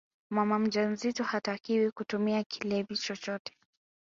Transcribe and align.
mama 0.29 0.59
mjamzito 0.59 1.23
hatakiwi 1.23 1.91
kutumia 1.91 2.43
kilevi 2.43 2.97
chochote 2.97 3.53